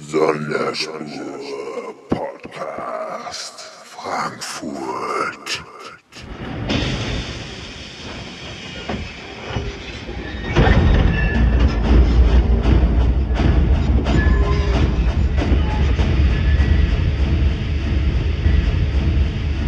[0.00, 5.64] Sonderspur Podcast Frankfurt.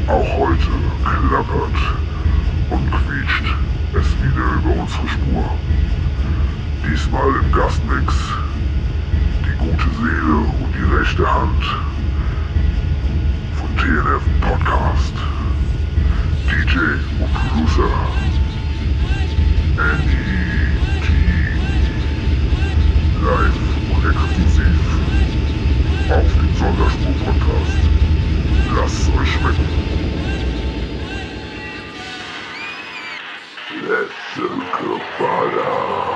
[0.06, 0.58] Auch heute
[1.02, 1.70] klappert
[2.70, 3.54] und quietscht
[3.94, 5.50] es wieder über unsere Spur.
[6.86, 8.39] Diesmal im Gastmix
[9.70, 11.64] gute Seele und die rechte Hand
[13.54, 15.14] von TNF Podcast.
[16.46, 16.78] DJ
[17.22, 17.92] und Producer
[19.78, 20.30] Andy.
[23.22, 23.60] Live
[23.94, 24.80] und exklusiv
[26.10, 27.80] auf dem Sonderspur Podcast.
[28.74, 29.68] Lasst es euch schmecken.
[33.82, 36.10] Letzte Kabbalah.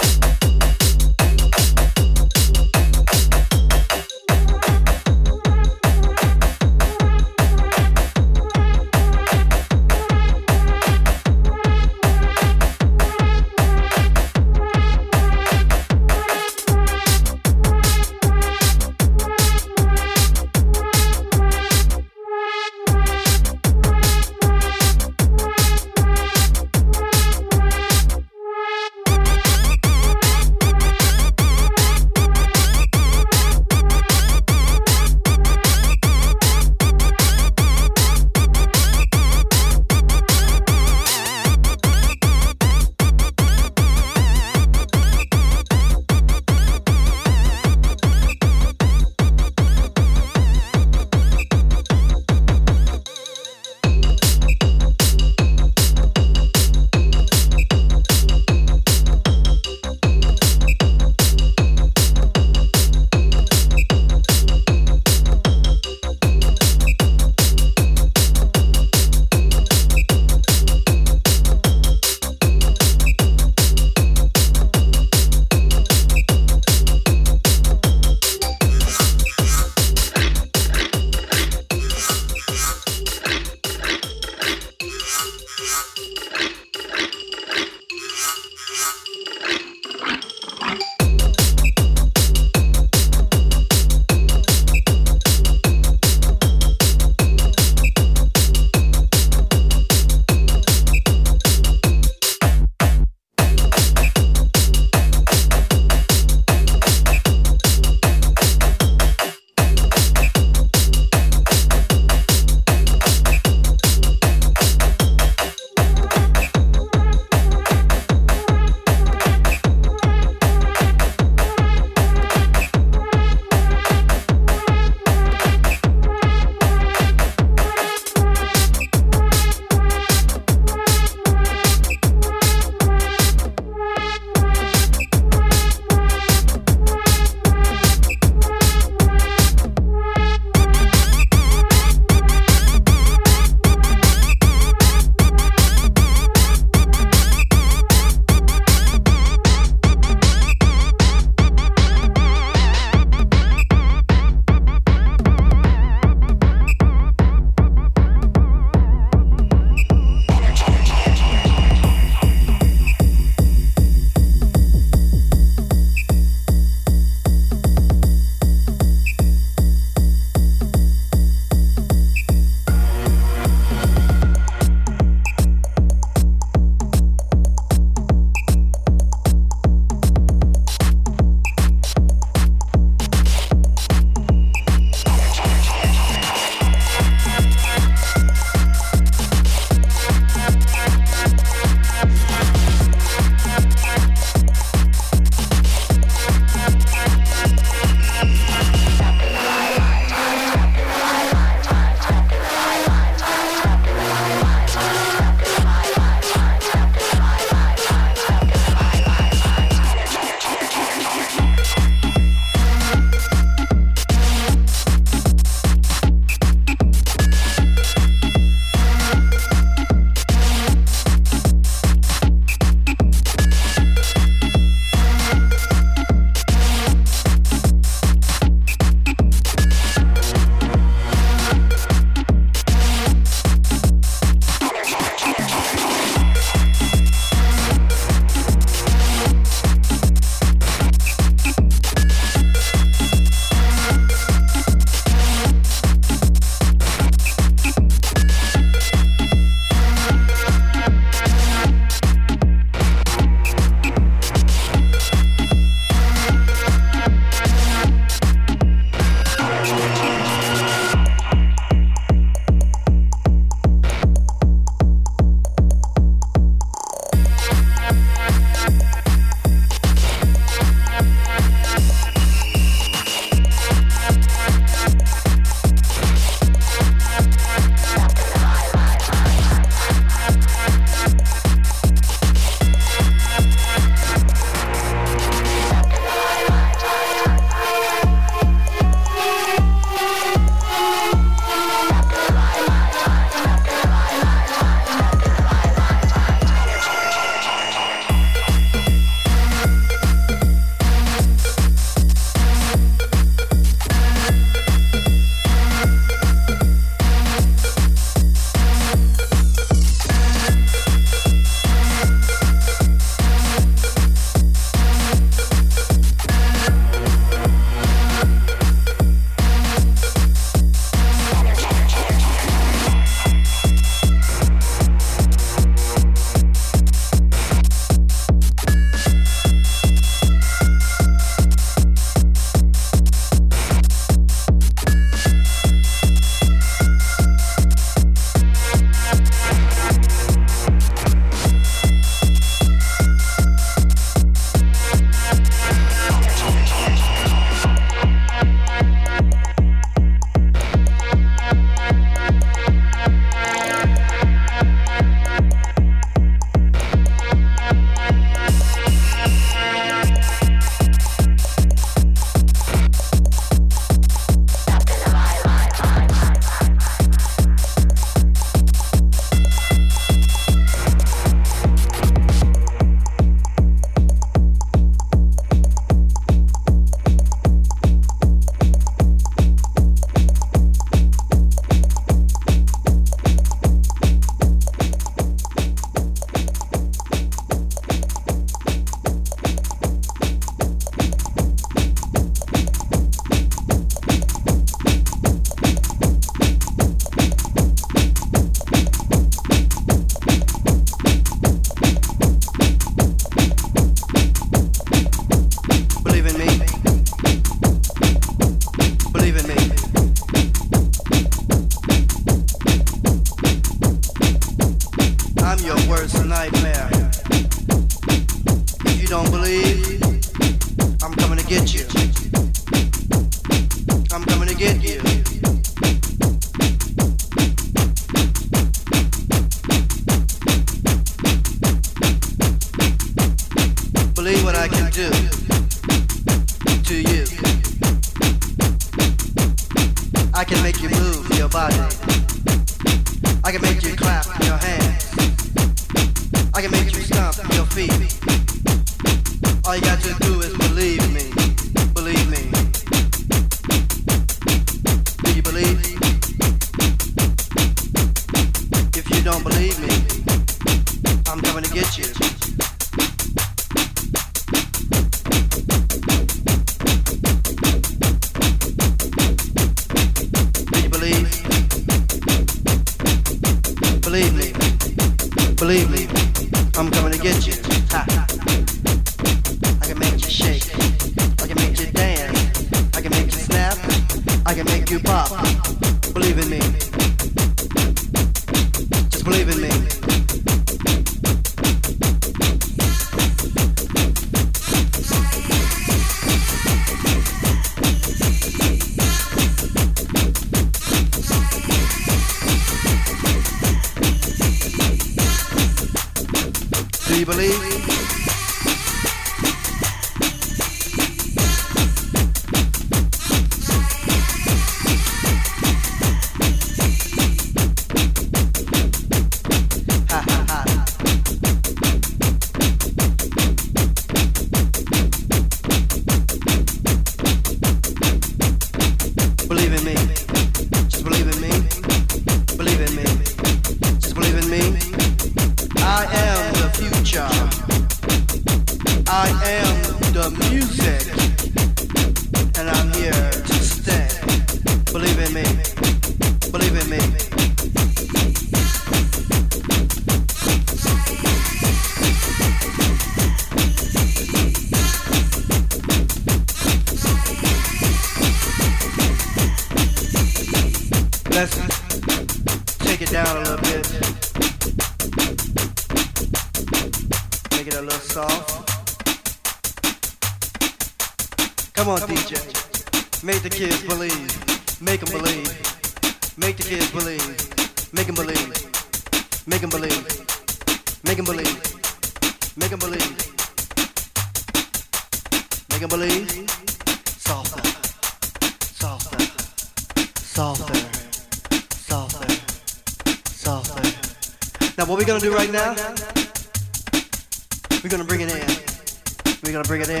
[599.71, 600.00] Bring it in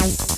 [0.00, 0.29] はい。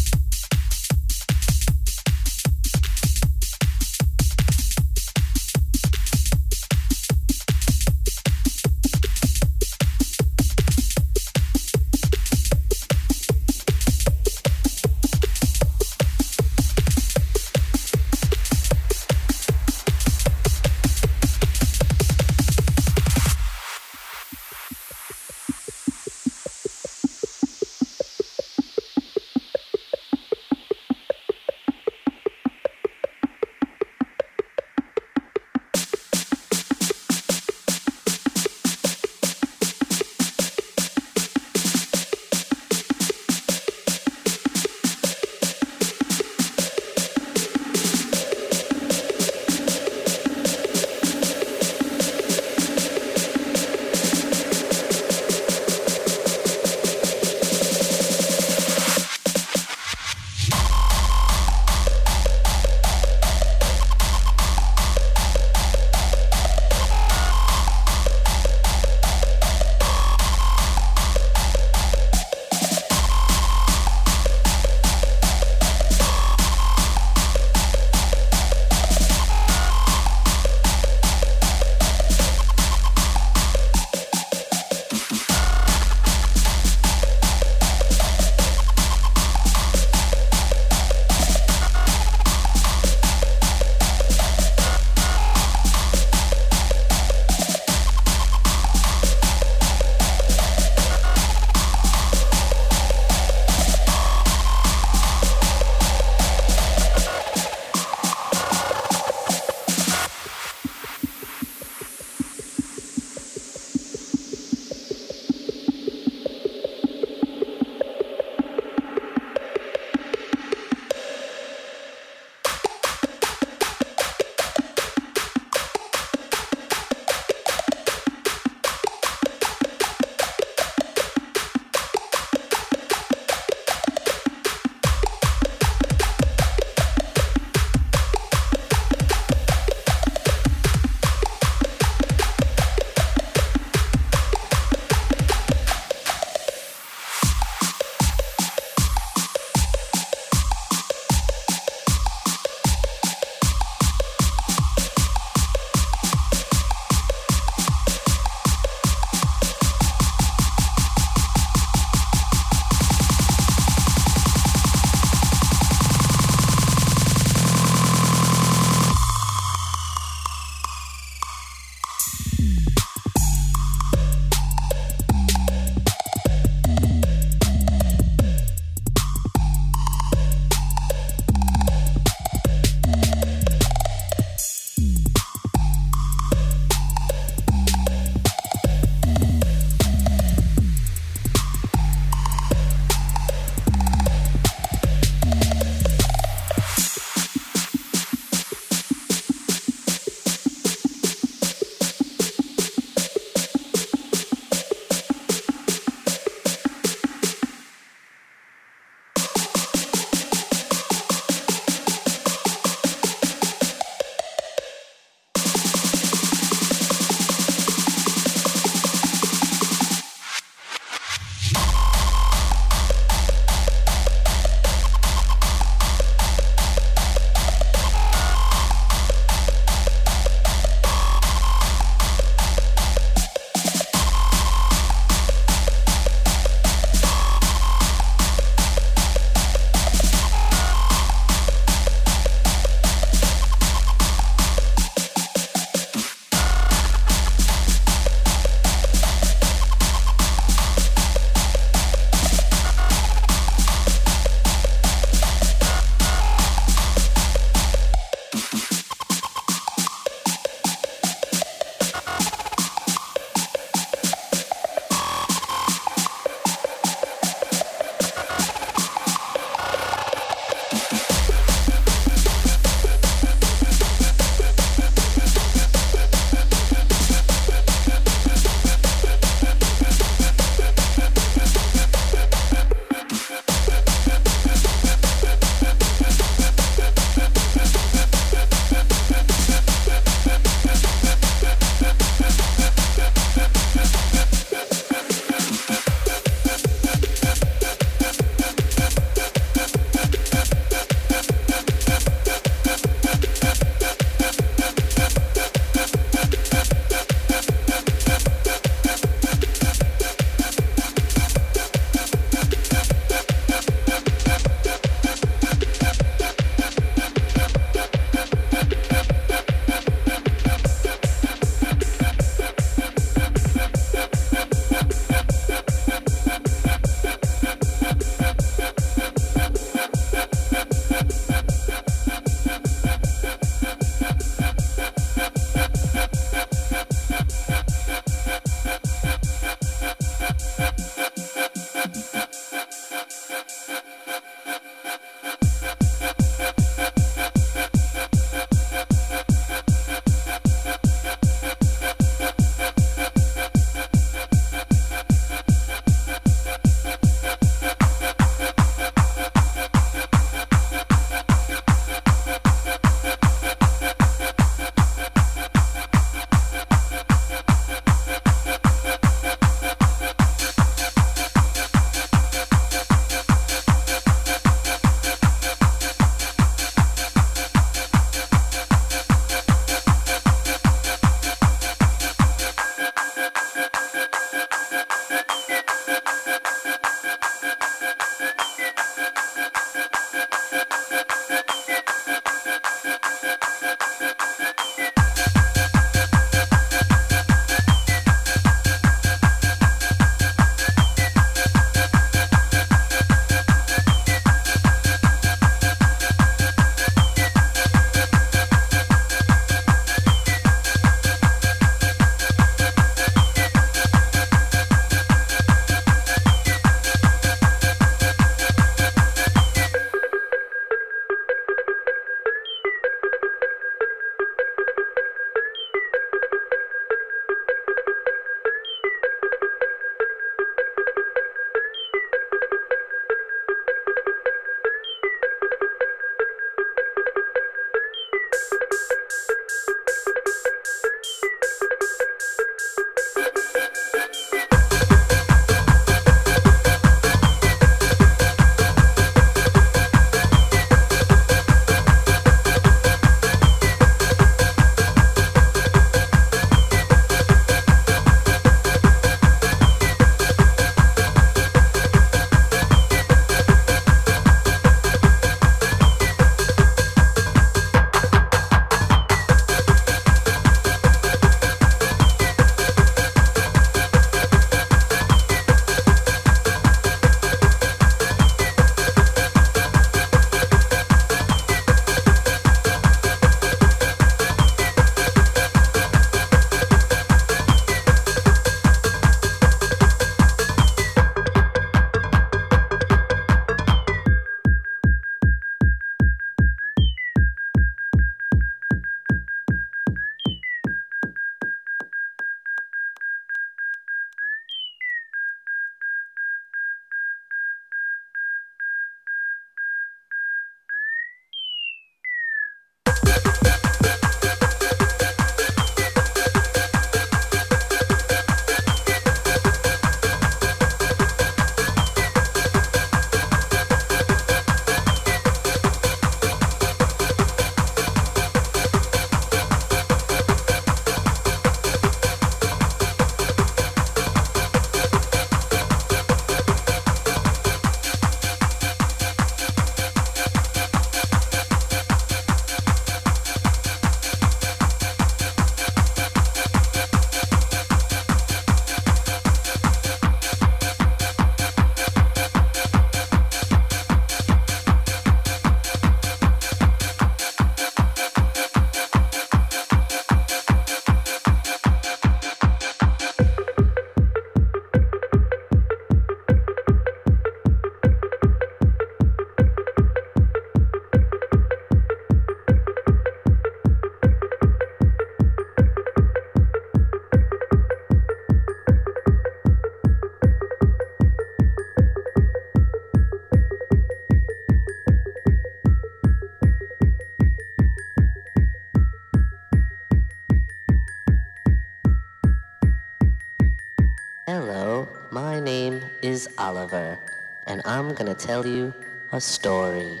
[598.00, 598.72] I'm gonna tell you
[599.12, 600.00] a story.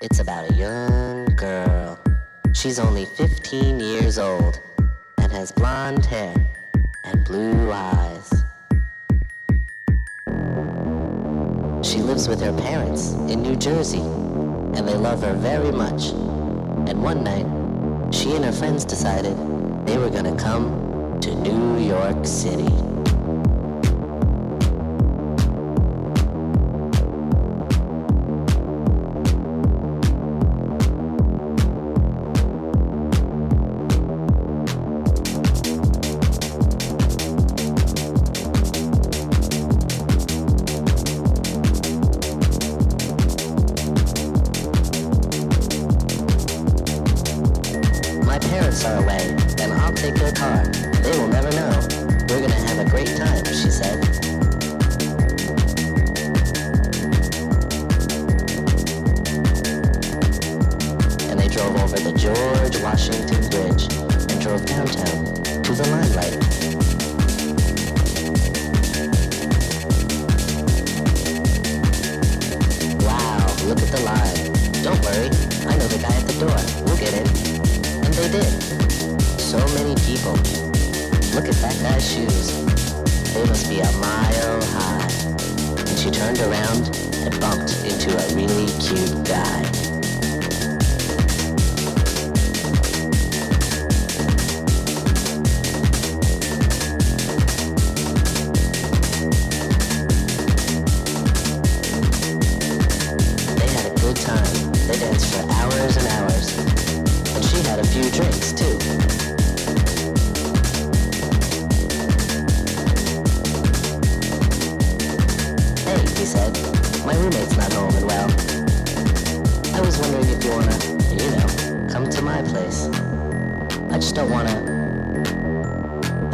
[0.00, 1.96] It's about a young girl.
[2.52, 4.60] She's only 15 years old
[5.16, 6.34] and has blonde hair
[7.04, 8.28] and blue eyes.
[11.86, 16.08] She lives with her parents in New Jersey, and they love her very much.
[16.88, 17.46] And one night,
[18.12, 19.36] she and her friends decided
[19.86, 22.87] they were gonna come to New York City.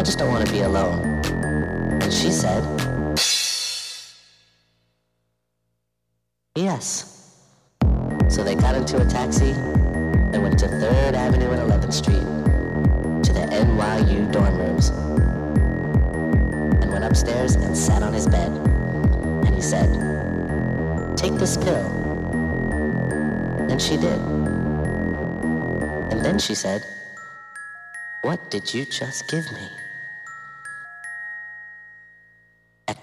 [0.05, 1.01] Just don't wanna be alone.
[1.25, 2.63] And she said,
[6.55, 7.41] yes.
[8.29, 12.21] So they got into a taxi and went to 3rd Avenue and 11th Street
[13.25, 14.91] to the NYU dorm rooms
[16.83, 18.51] and went upstairs and sat on his bed.
[19.47, 19.89] And he said,
[21.17, 21.87] Take this pill.
[23.71, 24.21] And she did.
[26.13, 26.85] And then she said,
[28.21, 29.84] What did you just give me?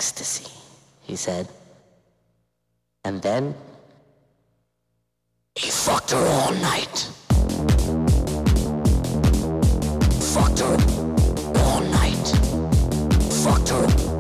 [0.01, 0.49] Ecstasy,
[1.03, 1.47] he said.
[3.05, 3.53] And then
[5.53, 6.97] he fucked her all night.
[10.33, 10.77] Fucked her
[11.61, 12.27] all night.
[13.43, 14.10] Fucked her